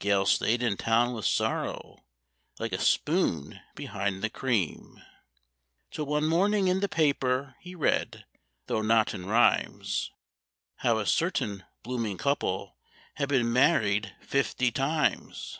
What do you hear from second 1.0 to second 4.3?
with sorrow, like a spoon behind the